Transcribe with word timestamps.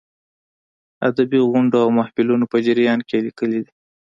ادبي 1.07 1.39
غونډو 1.49 1.77
او 1.85 1.89
محفلونو 1.99 2.45
په 2.51 2.57
جریان 2.65 2.99
کې 3.07 3.15
یې 3.17 3.25
لیکلې 3.25 3.59
دي. 3.65 3.71